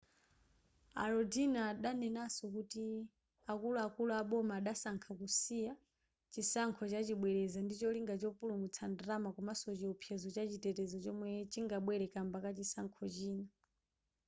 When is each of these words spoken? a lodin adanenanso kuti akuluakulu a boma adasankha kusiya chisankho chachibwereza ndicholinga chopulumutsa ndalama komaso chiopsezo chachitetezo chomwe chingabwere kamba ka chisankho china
a 1.03 1.05
lodin 1.13 1.53
adanenanso 1.69 2.43
kuti 2.55 2.85
akuluakulu 3.51 4.11
a 4.19 4.21
boma 4.29 4.53
adasankha 4.59 5.11
kusiya 5.21 5.73
chisankho 6.33 6.83
chachibwereza 6.91 7.59
ndicholinga 7.63 8.13
chopulumutsa 8.21 8.83
ndalama 8.93 9.29
komaso 9.35 9.67
chiopsezo 9.79 10.27
chachitetezo 10.35 10.95
chomwe 11.05 11.31
chingabwere 11.51 12.05
kamba 12.15 12.37
ka 12.43 12.51
chisankho 12.57 13.03
china 13.15 13.45